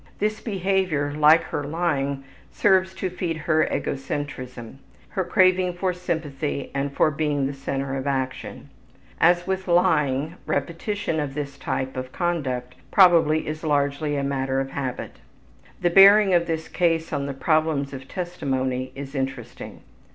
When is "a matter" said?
14.17-14.59